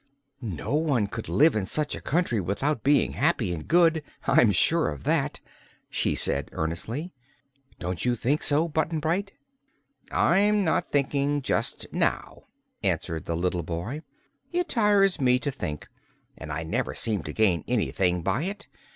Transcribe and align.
"No 0.41 0.73
one 0.73 1.05
could 1.05 1.29
live 1.29 1.55
in 1.55 1.67
such 1.67 1.93
a 1.93 2.01
country 2.01 2.39
without 2.41 2.81
being 2.81 3.11
happy 3.13 3.53
and 3.53 3.67
good 3.67 4.01
I'm 4.25 4.51
sure 4.51 4.89
of 4.89 5.03
that," 5.03 5.39
she 5.91 6.15
said 6.15 6.49
earnestly. 6.53 7.13
"Don't 7.77 8.03
you 8.03 8.15
think 8.15 8.41
so, 8.41 8.67
Button 8.67 8.99
Bright?" 8.99 9.33
"I'm 10.11 10.63
not 10.63 10.91
thinking, 10.91 11.43
just 11.43 11.85
now," 11.91 12.45
answered 12.83 13.25
the 13.25 13.37
little 13.37 13.61
boy. 13.61 14.01
"It 14.51 14.69
tires 14.69 15.21
me 15.21 15.37
to 15.37 15.51
think, 15.51 15.87
and 16.35 16.51
I 16.51 16.63
never 16.63 16.95
seem 16.95 17.21
to 17.25 17.31
gain 17.31 17.63
anything 17.67 18.23
by 18.23 18.45
it. 18.45 18.65